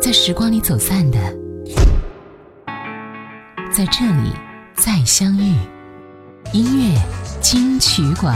[0.00, 1.18] 在时光里走散的，
[3.70, 4.32] 在这里
[4.74, 5.54] 再相遇。
[6.54, 6.98] 音乐
[7.42, 8.34] 金曲馆。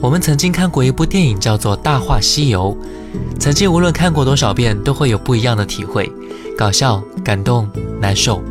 [0.00, 2.74] 我们曾经看过一部电影，叫做《大话西游》。
[3.38, 6.10] 曾经无论看过多少遍，都会有不一样的体会：
[6.56, 7.70] 搞笑、感动、
[8.00, 8.42] 难受。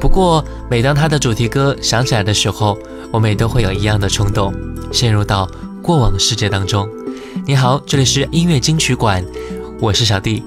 [0.00, 2.78] 不过，每当他的主题歌响起来的时候，
[3.10, 4.54] 我们也都会有一样的冲动，
[4.92, 5.48] 陷入到
[5.82, 6.88] 过往世界当中。
[7.44, 9.24] 你好，这里是音乐金曲馆，
[9.80, 10.42] 我是小弟。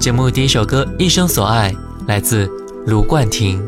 [0.00, 1.70] 节目第一首歌《一生所爱》
[2.06, 2.50] 来自
[2.86, 3.62] 卢冠廷。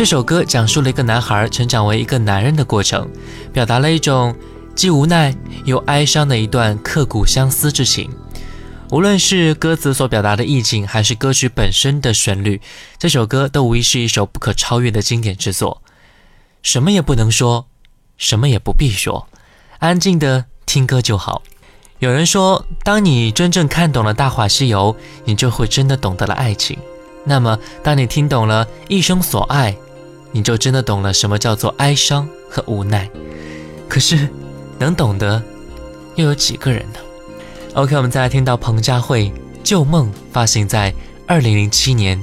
[0.00, 3.06] 这首歌讲述了一个男孩成长为一个男人的过程，
[3.52, 4.34] 表达了一种
[4.74, 5.36] 既无奈
[5.66, 8.10] 又哀伤的一段刻骨相思之情。
[8.92, 12.62] 无论是歌词所表达的意境，还是歌曲本身的旋律，
[12.98, 15.82] 这首歌都无疑是一首不可超越的经典之作。
[16.62, 17.66] 什么也不能说，
[18.16, 19.28] 什么也不必说，
[19.80, 21.42] 安静的听歌就好。
[21.98, 26.78] 有人说，当你真正看懂了《大话西游》，你就会真的懂得了爱情。
[27.26, 29.72] 那么，当你听懂了《一生所爱》，
[30.32, 33.08] 你就真的懂了什么叫做哀伤和无奈。
[33.88, 34.28] 可是，
[34.78, 35.42] 能懂得
[36.14, 36.98] 又有几个人呢
[37.74, 39.32] ？OK，我们再来听到彭佳慧
[39.62, 40.94] 旧梦》发行在
[41.26, 42.20] 二零零七年。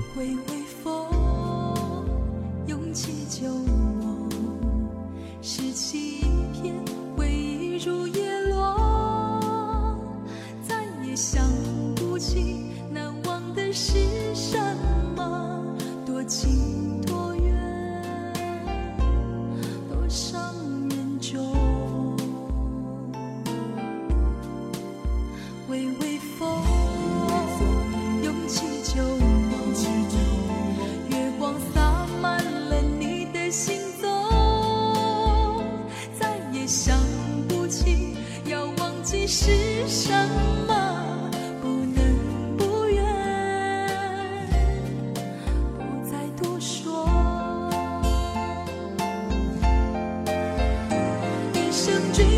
[51.87, 52.36] 像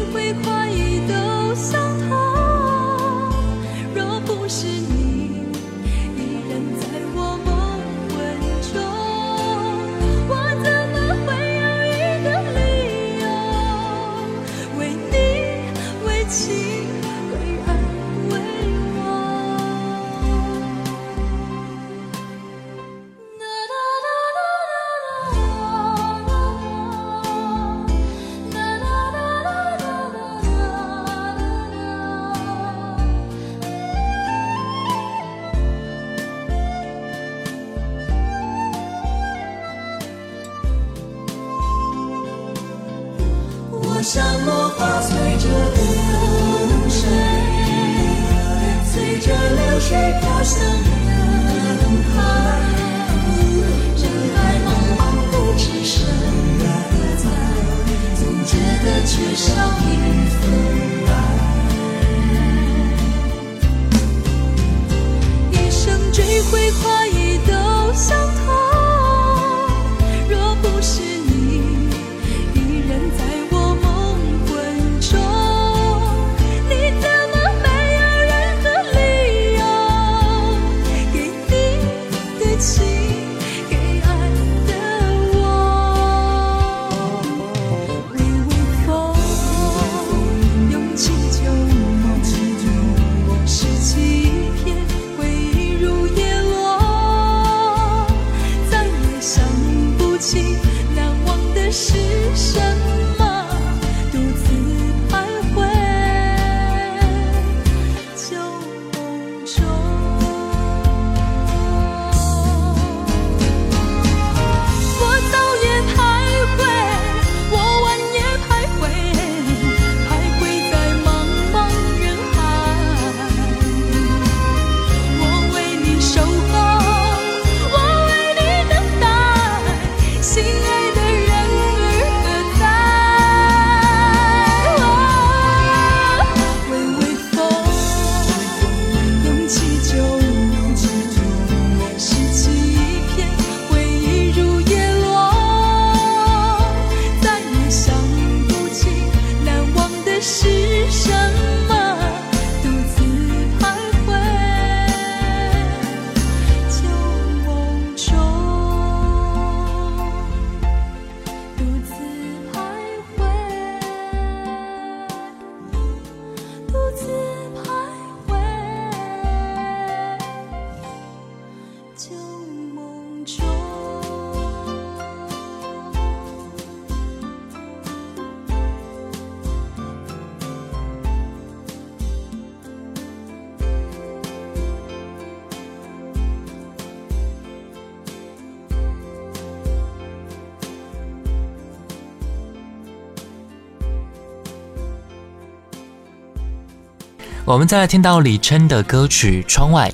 [197.49, 199.89] 我们再来听到李琛的歌曲《窗外》。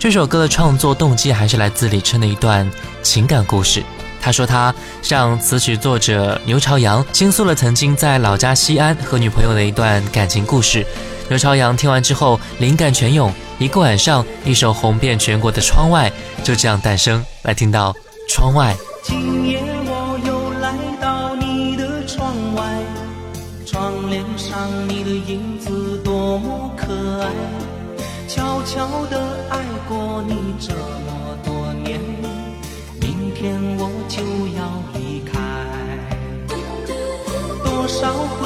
[0.00, 2.68] 这首歌的创作动机还是来自李琛的一段
[3.04, 3.84] 情感故事。
[4.20, 10.84] 他说他向词曲作者牛朝阳倾诉了曾经在老家西安和女朋友的一段感情故事。
[11.28, 16.10] 牛朝阳听完之后灵感泉涌，一个晚上，一首红遍全国的《窗外》
[16.44, 17.24] 就这样诞生。
[17.42, 17.92] 来听到
[18.28, 18.76] 《窗外》。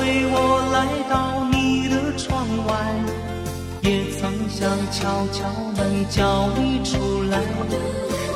[0.06, 2.72] 少回我来到你的窗外，
[3.82, 4.30] 也曾。
[4.48, 5.44] 想敲敲
[5.76, 7.38] 门叫你出来，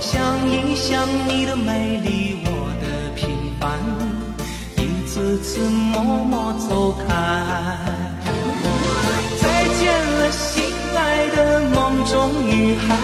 [0.01, 3.79] 想一想你的美丽，我的平凡，
[4.77, 7.07] 一次次默默走开。
[9.41, 12.97] 再见了，心爱的梦中女孩，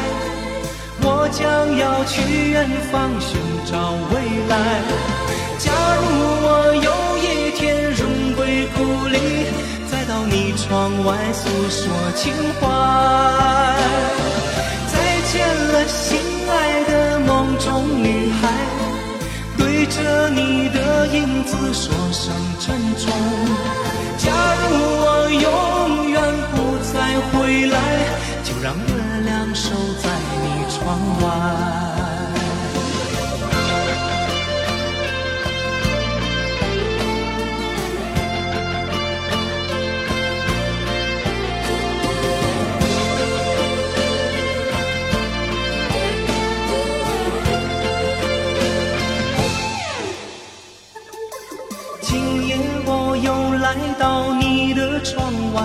[1.01, 4.15] 我将要去远方寻找未
[4.49, 4.83] 来。
[5.59, 6.05] 假如
[6.45, 7.25] 我有一
[7.57, 7.86] 天
[8.47, 9.19] 荣归故里，
[9.91, 12.69] 再到你窗外诉说情怀。
[14.87, 14.95] 再
[15.33, 18.49] 见了，心爱的梦中女孩，
[19.59, 23.13] 对着你的影子说声珍重。
[24.17, 24.31] 假
[24.63, 26.23] 如我永远
[26.53, 27.77] 不再回来，
[28.45, 30.09] 就让月亮守在
[30.43, 31.66] 你窗外。
[54.07, 55.65] 到你的窗外，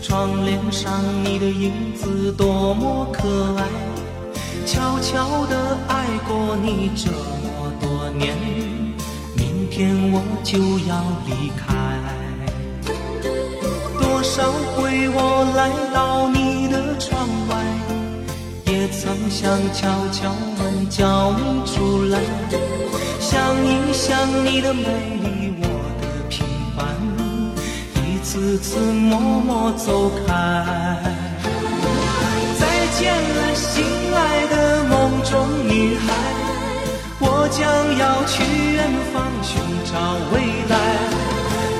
[0.00, 0.92] 窗帘上
[1.24, 3.64] 你的影子多么可爱，
[4.64, 8.36] 悄悄地爱过你这么多年，
[9.36, 10.56] 明天我就
[10.86, 11.74] 要离开。
[14.00, 17.56] 多少回我来到你的窗外，
[18.72, 22.20] 也曾想敲敲门叫你出来。
[23.18, 25.21] 想一想你的美
[28.32, 30.32] 次次默默走开。
[32.58, 32.64] 再
[32.98, 33.84] 见了，心
[34.14, 36.14] 爱的梦中女孩，
[37.20, 37.60] 我将
[37.98, 39.92] 要去远方寻找
[40.32, 40.74] 未来。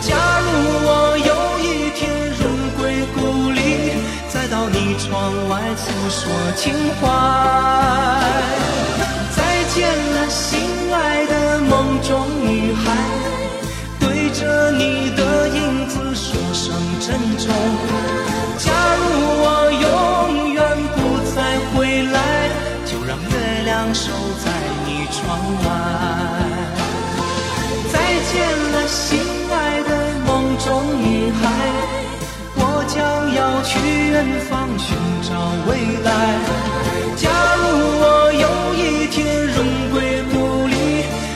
[0.02, 0.12] 假
[0.44, 0.46] 如
[0.84, 1.32] 我有
[1.64, 2.00] 一天
[2.36, 2.44] 荣
[2.76, 3.58] 归故里，
[4.28, 5.08] 再到你窗
[5.48, 6.20] 外诉说
[6.54, 8.01] 情怀。
[34.22, 35.34] 远方寻找
[35.66, 36.08] 未来。
[37.16, 37.62] 假如
[38.02, 39.56] 我有一天荣
[39.90, 40.74] 归故里，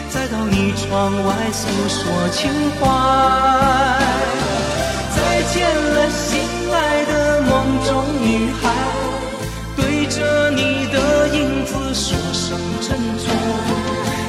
[0.09, 1.99] 再到你窗外诉说
[2.31, 2.81] 情怀。
[5.17, 6.39] 再见了，心
[6.73, 7.51] 爱的梦
[7.85, 7.91] 中
[8.23, 8.63] 女孩，
[9.77, 13.27] 对着你的影子说声珍重。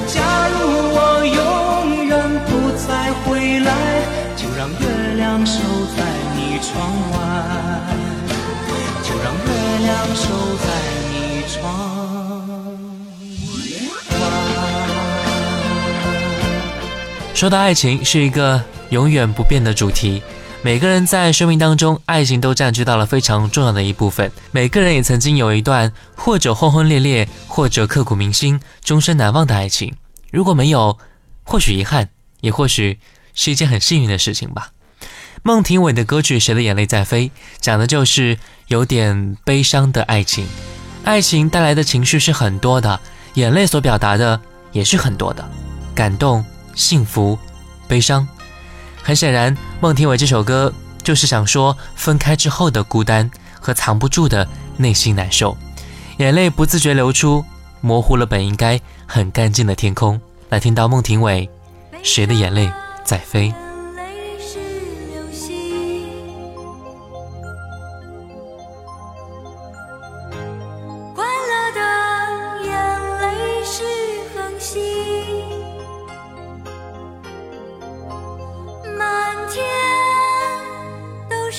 [0.08, 0.16] 假
[0.48, 0.56] 如
[0.94, 3.70] 我永远不再回来，
[4.36, 5.60] 就让月亮守
[5.96, 6.02] 在
[6.34, 6.74] 你窗
[7.12, 7.16] 外，
[10.14, 10.66] 守在
[11.10, 12.78] 你窗
[17.34, 20.20] 说到爱情是一个永远不变的主题，
[20.62, 24.32] 每个人在生命当中，爱情都占据到了非常重要的一部分。
[24.50, 29.94] 每个人也曾经有一段或者轰轰烈烈，或者刻骨铭心、终身难忘的爱情。
[30.32, 30.98] 如果没有，
[31.44, 32.08] 或许遗憾，
[32.40, 32.98] 也或许
[33.34, 34.72] 是一件很幸运的事情吧。
[35.42, 37.28] 孟庭苇的歌曲《谁的眼泪在飞》
[37.60, 40.46] 讲的就是有点悲伤的爱情，
[41.04, 43.00] 爱情带来的情绪是很多的，
[43.34, 44.40] 眼泪所表达的
[44.72, 45.48] 也是很多的，
[45.94, 46.44] 感动。
[46.74, 47.36] 幸福、
[47.88, 48.28] 悲伤，
[49.02, 53.28] 很显然，孟庭苇这首歌就是想说分开之后的孤单
[53.58, 55.58] 和藏不住的内心难受，
[56.18, 57.44] 眼泪不自觉流出，
[57.80, 60.20] 模糊了本应该很干净的天空。
[60.50, 61.50] 来听到孟庭苇，
[62.04, 62.70] 谁的眼泪
[63.04, 63.52] 在飞？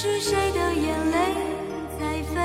[0.01, 1.17] 是谁的眼泪
[1.99, 2.39] 在飞？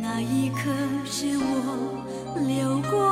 [0.00, 0.70] 那一刻
[1.04, 1.44] 是我
[2.46, 3.09] 流过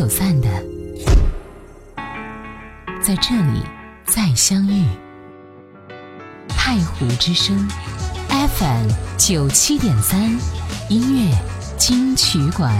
[0.00, 0.48] 走散的
[3.02, 3.62] 在这里
[4.06, 4.86] 再相遇。
[6.48, 7.68] 太湖之声
[8.30, 10.22] fm 九七点三
[10.88, 11.36] 音乐
[11.76, 12.74] 金曲馆。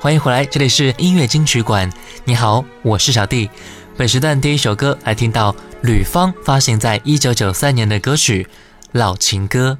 [0.00, 1.92] 欢迎回来这里是音乐金曲馆。
[2.22, 3.50] 你好我是小弟。
[3.96, 8.46] 本时段第一首歌来听到吕方发行在一九九三年的歌曲
[8.92, 9.76] 老情歌。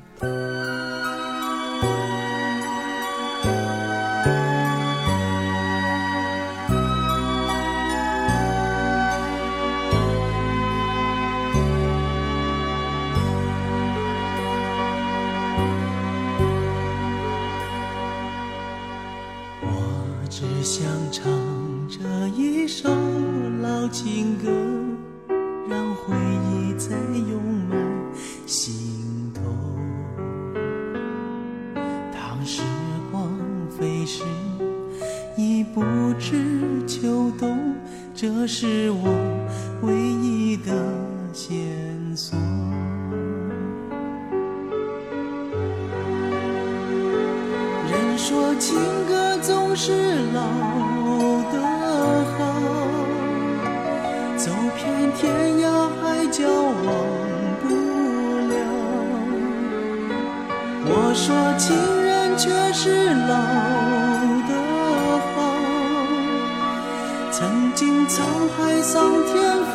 [67.37, 68.23] 曾经沧
[68.57, 69.35] 海桑田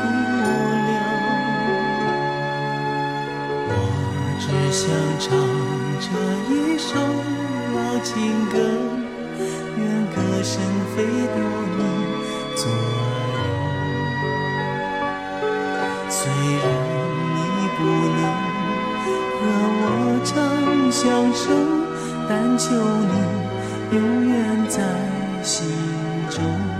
[0.00, 0.02] 不
[0.88, 0.90] 了。
[3.68, 3.70] 我
[4.40, 4.82] 只想
[5.20, 5.30] 唱
[6.00, 6.06] 这
[6.50, 6.90] 一首
[7.72, 8.10] 老情
[8.50, 8.58] 歌，
[9.78, 10.58] 愿歌声
[10.96, 11.36] 飞到
[11.76, 11.78] 你
[12.56, 13.38] 左右。
[16.10, 16.64] 虽然
[17.30, 17.38] 你
[17.78, 18.18] 不能
[19.38, 19.40] 和
[19.78, 19.86] 我
[20.24, 20.32] 唱
[20.90, 21.00] 相
[21.32, 21.46] 声，
[22.28, 23.14] 但求你
[23.96, 23.96] 永
[24.28, 24.34] 远
[24.68, 24.82] 在
[25.44, 25.62] 心。
[26.34, 26.73] 中。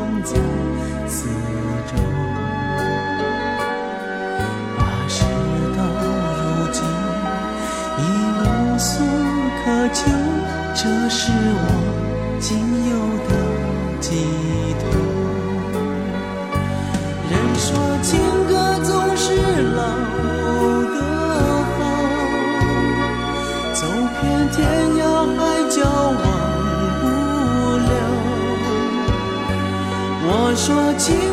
[0.00, 0.32] 回荡在
[1.06, 1.28] 四
[1.86, 1.92] 周。
[4.78, 5.24] 那事
[5.76, 5.78] 到
[6.36, 6.40] 如
[6.72, 6.82] 今
[7.98, 8.00] 已
[8.38, 8.88] 无所
[9.62, 10.00] 可求，
[10.74, 11.64] 这是我
[30.70, 31.29] 说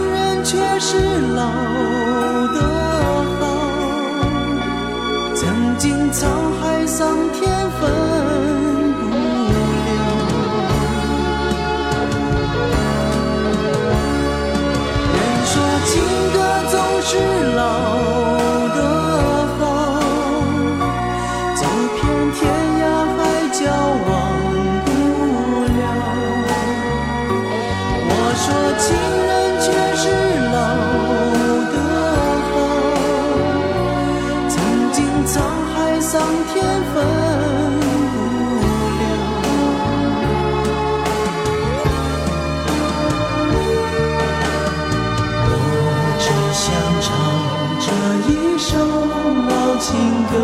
[50.38, 50.44] 歌，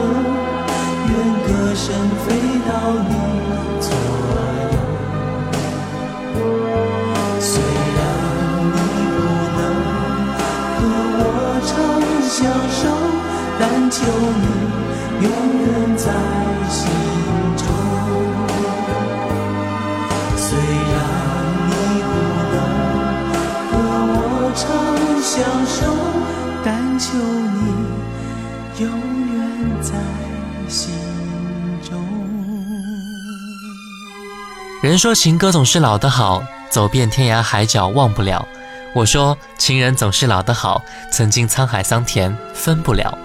[1.08, 1.12] 愿
[1.46, 1.86] 歌声
[2.26, 2.26] 飞
[2.68, 2.70] 到
[3.08, 3.12] 你
[3.80, 3.88] 左
[4.74, 4.76] 右。
[7.40, 7.52] 虽
[7.98, 8.00] 然
[8.74, 8.78] 你
[9.14, 9.16] 不
[9.58, 9.62] 能
[10.78, 10.82] 和
[11.20, 11.22] 我
[11.70, 11.72] 长
[12.28, 12.34] 相
[12.72, 12.82] 守，
[13.60, 13.96] 但求
[14.42, 14.46] 你
[15.22, 15.26] 永
[15.62, 15.64] 远
[15.96, 16.06] 在
[16.70, 16.82] 心
[34.94, 38.48] 人说情歌总是老的好，走遍天涯海角忘不了。
[38.94, 43.18] 我说情人总是老的好，曾经沧海桑田分不了。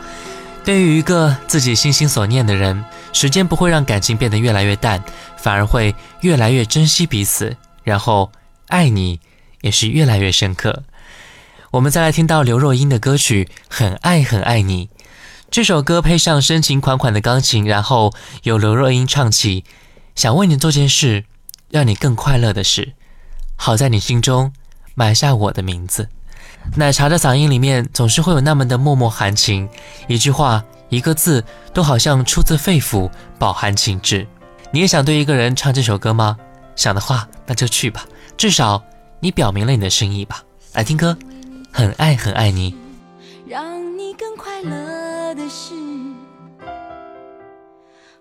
[0.65, 5.05] 对于一个自己心心所念的人，时间不会让感情变得越来越淡，
[5.37, 7.55] 反而会越来越珍惜彼此，
[7.85, 8.33] 然后
[8.69, 9.21] 爱你
[9.61, 10.85] 也是越来越深刻。
[11.73, 14.87] 我们再来听到刘若英的歌曲《很爱很爱你》，
[15.51, 19.65] 这首歌配上深情款款的钢琴，然后由刘若英唱起。
[20.15, 21.27] 想为你做件事，
[21.71, 22.93] 让你更快乐的事，
[23.57, 24.53] 好在你心中
[24.95, 26.09] 埋下我的名字。
[26.77, 29.69] 奶茶的嗓音里面总是会有那么的脉脉含情，
[30.07, 34.27] 一句话、一个字都好像出自肺腑，饱含情致。
[34.71, 36.37] 你也想对一个人唱这首歌吗？
[36.77, 38.83] 想的话，那就去吧，至少
[39.21, 40.43] 你表明了你的心意吧。
[40.75, 41.17] 来听歌，
[41.73, 42.75] 很爱很爱你。
[43.47, 45.73] 让你更快乐的事，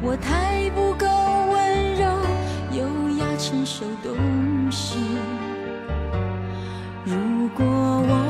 [0.00, 1.06] 我太不够
[1.50, 2.06] 温柔、
[2.72, 4.96] 优雅、成熟、懂事。
[7.04, 8.27] 如果我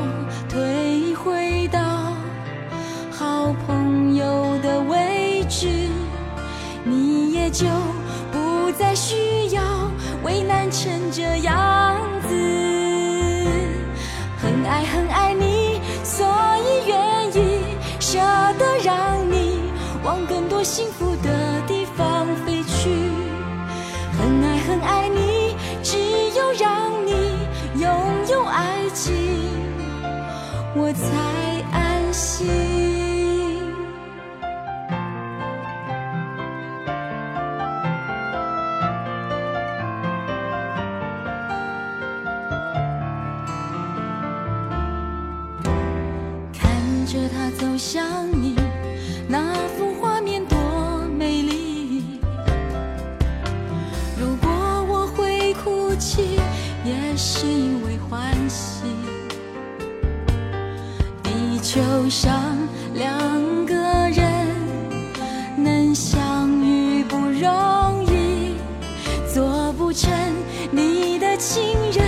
[71.39, 72.03] 情人，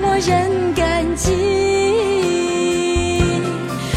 [0.00, 1.32] 我仍感激。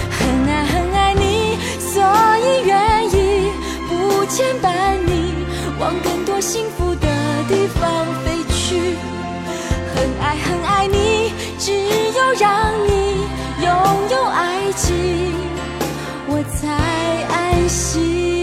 [0.10, 2.02] 很爱很爱你，所
[2.40, 3.52] 以愿意
[3.88, 5.46] 不牵绊你，
[5.80, 7.08] 往更多幸福的
[7.48, 8.98] 地方飞去。
[9.94, 13.28] 很爱很爱你，只有让你
[13.62, 13.70] 拥
[14.10, 15.36] 有爱情，
[16.28, 16.68] 我才
[17.32, 18.43] 安心。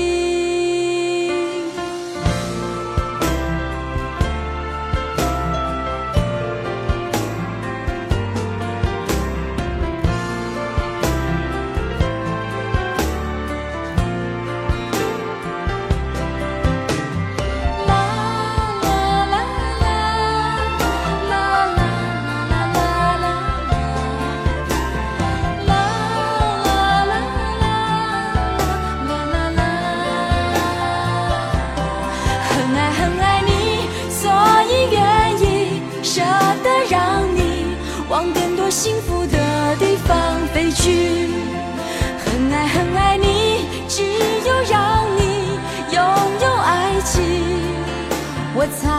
[48.62, 48.92] 我才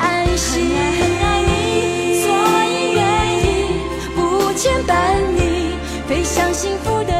[0.00, 0.64] 安心。
[0.96, 2.26] 很爱你，所
[2.72, 3.04] 以愿
[3.36, 3.44] 意
[4.16, 4.18] 不
[4.54, 4.92] 牵绊
[5.36, 5.76] 你，
[6.08, 7.13] 飞向幸福的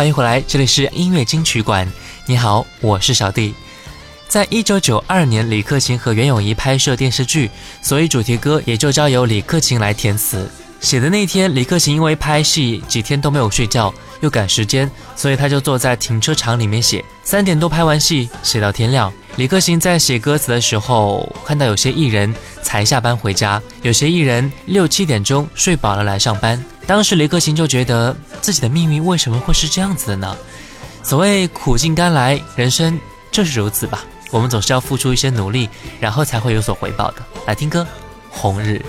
[0.00, 1.86] 欢迎回来，这里是音乐金曲馆。
[2.24, 3.52] 你好，我是小弟。
[4.28, 7.50] 在一九九二年，李克勤和袁咏仪拍摄电视剧，
[7.82, 10.50] 所以主题歌也就交由李克勤来填词。
[10.80, 17.04] 写的那天，李克勤因为拍戏几天都没有睡觉，又赶时间，所以他就坐在停车场里面写。
[17.22, 19.12] 三点多拍完戏，写到天亮。
[19.36, 26.62] 李克勤在写歌词的时候，看到有些艺人才下班回家，有些艺人六七点钟睡饱了来上班。
[26.86, 30.36] 当时李克勤就觉得自己的命运为什么会是这样子的呢？
[31.02, 32.98] 所谓苦尽甘来，人生
[33.30, 34.04] 就是如此吧。
[34.30, 37.16] 我们总是要付出一些努力，然后才会有所回报的。
[37.46, 37.82] 来听歌，
[38.30, 38.84] 《红日》。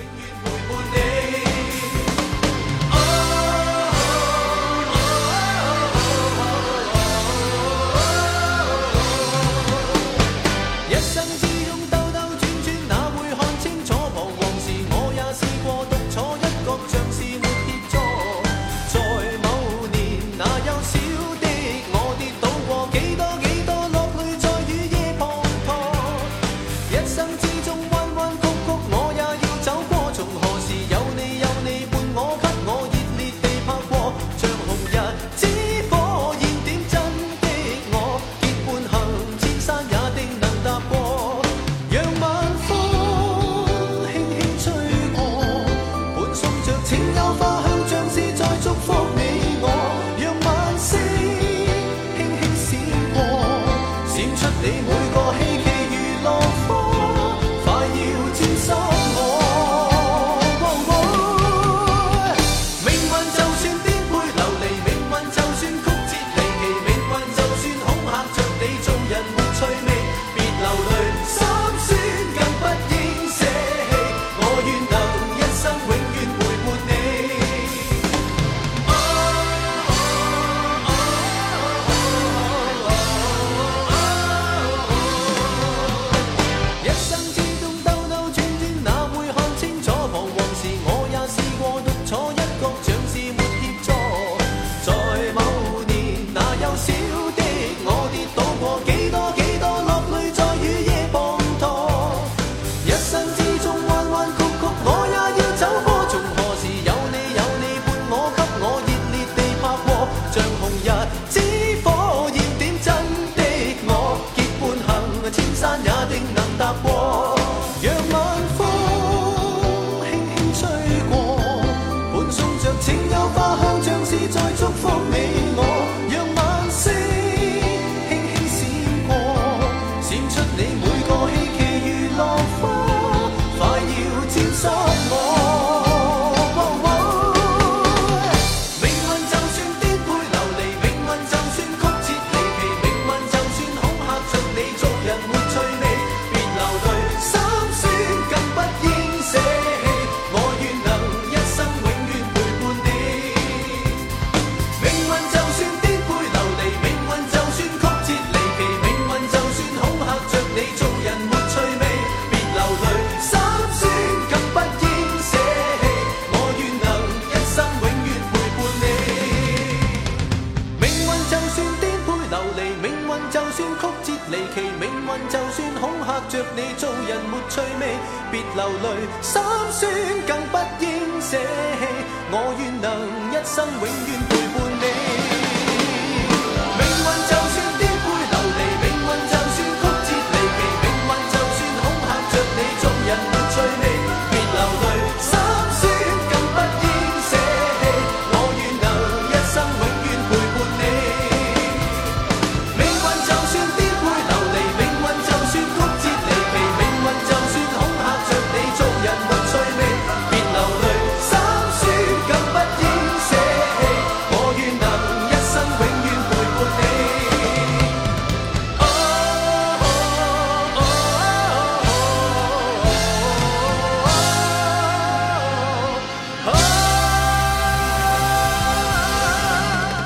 [177.49, 177.97] 趣味，
[178.31, 179.91] 别流泪，心酸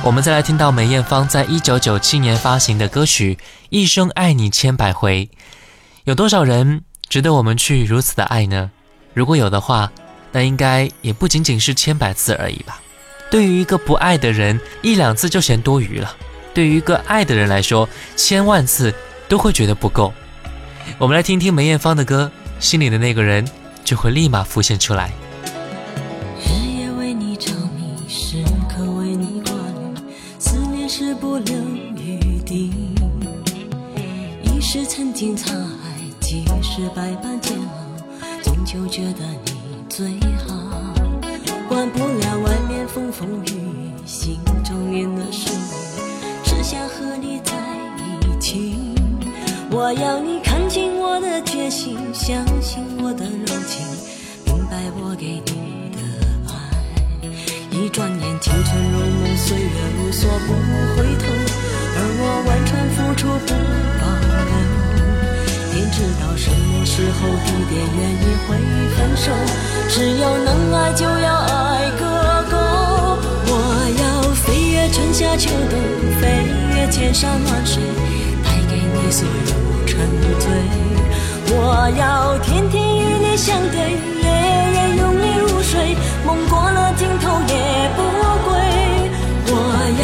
[0.05, 3.39] 我们再来听到梅艳芳在一九九七年发行的歌曲
[3.69, 5.25] 《一生爱你千百回》，
[6.03, 8.69] 有多少人值得我们去如此的爱呢？
[9.15, 9.91] 如果有的话，
[10.31, 12.79] 那应该也不仅仅是千百次而已吧。
[13.31, 16.09] 对于一个不爱的人，一两次就嫌多余了；
[16.53, 18.93] 对于一个爱的人来说，千万次
[19.27, 20.13] 都会觉得不够。
[20.99, 23.43] 我们来听听梅艳芳的歌，心里的那个人
[23.83, 25.11] 就会立马浮现出来。
[35.33, 40.53] 沧海，即使百般煎熬，终究觉得你最好。
[41.67, 45.63] 管不了外面风风雨雨，心中念的是你，
[46.43, 47.53] 只想和你在
[48.21, 48.75] 一起。
[49.71, 53.87] 我要你看清我的决心，相信我的柔情，
[54.45, 55.99] 明白我给你的
[56.49, 56.53] 爱。
[57.71, 60.53] 一转眼，青春如梦，岁月如梭，不
[60.95, 61.25] 回头。
[61.97, 64.04] 而我完全付出不。
[65.95, 68.57] 知道什么时候、地点、原因会
[68.97, 69.31] 分手。
[69.87, 72.03] 只要能爱，就要爱个
[72.51, 72.57] 够。
[73.47, 73.53] 我
[74.01, 75.79] 要飞越春夏秋冬，
[76.19, 77.81] 飞越千山万水，
[78.43, 79.95] 带给你所有沉
[80.37, 80.51] 醉。
[81.55, 84.27] 我要天天与你相对，夜
[84.75, 88.03] 夜拥你入睡，梦过了尽头也不
[88.43, 88.51] 归。
[89.47, 89.53] 我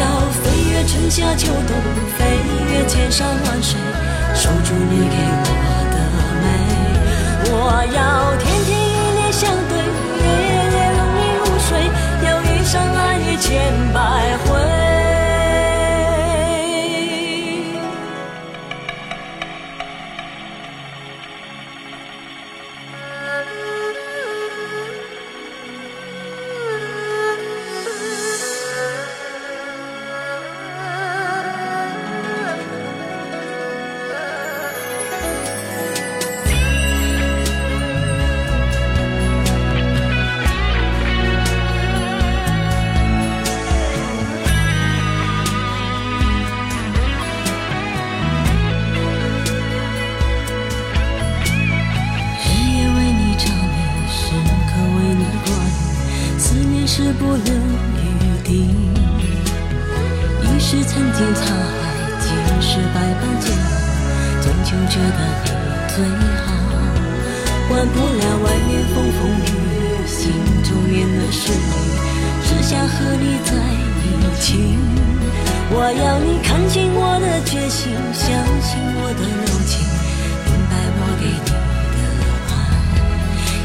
[0.40, 1.76] 飞越春夏秋冬，
[2.16, 2.40] 飞
[2.72, 3.78] 越千山万水，
[4.42, 5.46] 守住你给我
[5.94, 5.96] 的
[6.42, 6.44] 美。
[7.46, 7.54] 我
[7.94, 9.72] 要天天与你相对，
[10.18, 10.26] 夜
[10.74, 11.70] 夜拥你入睡，
[12.26, 14.00] 要一生爱你千百
[56.94, 57.54] 是不留
[57.96, 58.04] 余
[58.44, 58.68] 地。
[60.42, 61.80] 一是曾经沧海，
[62.20, 62.28] 几
[62.60, 63.64] 世百般煎熬，
[64.42, 65.48] 终究觉得你
[65.88, 66.04] 最
[66.36, 66.52] 好。
[67.70, 70.20] 管不了外面风风雨雨，心
[70.64, 71.72] 中念的是你，
[72.44, 74.06] 只想和你在一
[74.42, 74.76] 起。
[75.70, 78.28] 我要你看清我的决心，相
[78.60, 79.80] 信我的柔情，
[80.44, 81.24] 明白我给
[81.56, 81.61] 你。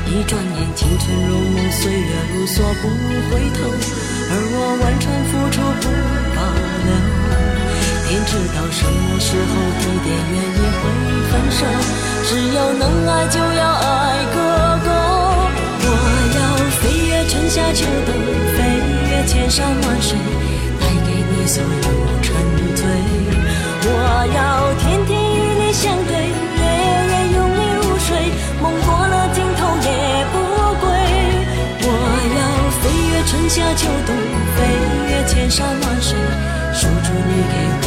[0.07, 2.87] 一转眼，青春如梦，岁月如梭，不
[3.29, 3.59] 回头。
[4.29, 5.85] 而我完全付出不
[6.35, 6.39] 保
[6.83, 6.89] 留。
[8.07, 10.81] 天知道什么时候、地点、原因会
[11.27, 11.59] 分手。
[12.23, 14.37] 只要能爱，就要爱个
[14.87, 14.89] 够。
[15.83, 15.85] 我
[16.35, 16.39] 要
[16.79, 18.09] 飞越春夏秋冬，
[18.55, 18.57] 飞
[19.11, 20.17] 越千山万水，
[20.79, 21.67] 带给你所有
[22.23, 22.25] 沉
[22.75, 22.79] 醉。
[23.83, 23.91] 我
[24.33, 26.31] 要天天与你相对，
[33.47, 34.13] 春夏秋冬，
[34.57, 34.61] 飞
[35.09, 36.17] 越千山万水，
[36.73, 37.86] 守住你给